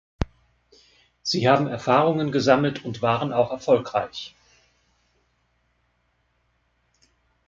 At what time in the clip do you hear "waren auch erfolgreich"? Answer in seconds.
3.03-4.33